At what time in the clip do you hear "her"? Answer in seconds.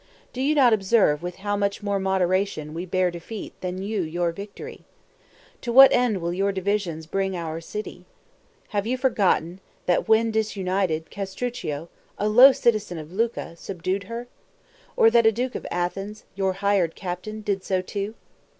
14.05-14.25